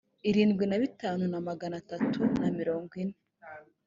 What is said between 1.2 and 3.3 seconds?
na magana atatu na mirongo ine